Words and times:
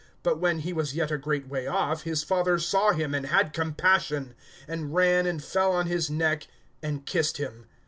But 0.23 0.39
when 0.39 0.57
he 0.61 0.73
was 0.73 0.95
yet 0.95 1.11
a 1.11 1.17
great 1.19 1.47
way 1.47 1.67
off, 1.67 2.05
his 2.05 2.23
father 2.23 2.57
saw 2.57 2.91
him 2.91 3.13
and 3.13 3.27
had 3.27 3.53
compassion, 3.53 4.33
and 4.67 4.95
ran 4.95 5.27
and 5.27 5.43
fell 5.43 5.73
on 5.73 5.85
his 5.85 6.09
neck, 6.09 6.47
and 6.81 7.05
kissed 7.05 7.37
him. 7.37 7.67